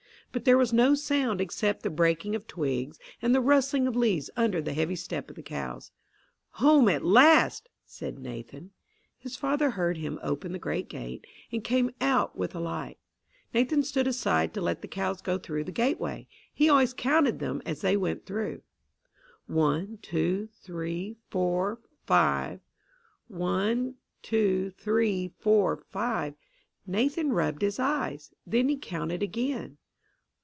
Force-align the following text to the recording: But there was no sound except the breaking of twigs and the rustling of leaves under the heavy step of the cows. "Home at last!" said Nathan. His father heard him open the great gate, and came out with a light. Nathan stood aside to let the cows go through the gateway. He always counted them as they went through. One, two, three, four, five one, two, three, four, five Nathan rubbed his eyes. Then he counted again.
But 0.33 0.45
there 0.45 0.57
was 0.57 0.71
no 0.71 0.95
sound 0.95 1.41
except 1.41 1.83
the 1.83 1.89
breaking 1.89 2.35
of 2.35 2.47
twigs 2.47 2.97
and 3.21 3.35
the 3.35 3.41
rustling 3.41 3.85
of 3.85 3.97
leaves 3.97 4.29
under 4.37 4.61
the 4.61 4.71
heavy 4.71 4.95
step 4.95 5.29
of 5.29 5.35
the 5.35 5.41
cows. 5.43 5.91
"Home 6.51 6.87
at 6.87 7.03
last!" 7.03 7.67
said 7.85 8.17
Nathan. 8.17 8.71
His 9.17 9.35
father 9.35 9.71
heard 9.71 9.97
him 9.97 10.17
open 10.23 10.53
the 10.53 10.57
great 10.57 10.87
gate, 10.87 11.27
and 11.51 11.65
came 11.65 11.91
out 11.99 12.37
with 12.37 12.55
a 12.55 12.61
light. 12.61 12.97
Nathan 13.53 13.83
stood 13.83 14.07
aside 14.07 14.53
to 14.53 14.61
let 14.61 14.81
the 14.81 14.87
cows 14.87 15.21
go 15.21 15.37
through 15.37 15.65
the 15.65 15.71
gateway. 15.73 16.29
He 16.53 16.69
always 16.69 16.93
counted 16.93 17.39
them 17.39 17.61
as 17.65 17.81
they 17.81 17.97
went 17.97 18.25
through. 18.25 18.61
One, 19.47 19.99
two, 20.01 20.47
three, 20.63 21.17
four, 21.29 21.77
five 22.05 22.61
one, 23.27 23.95
two, 24.21 24.71
three, 24.77 25.33
four, 25.39 25.83
five 25.89 26.35
Nathan 26.87 27.33
rubbed 27.33 27.63
his 27.63 27.79
eyes. 27.79 28.33
Then 28.47 28.69
he 28.69 28.77
counted 28.77 29.21
again. 29.21 29.77